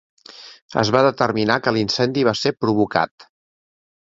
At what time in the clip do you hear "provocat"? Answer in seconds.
2.65-3.29